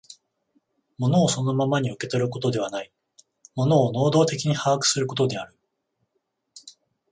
[0.97, 2.91] 物をそのままに受け取ることではない、
[3.53, 5.55] 物を能働的に把握することである。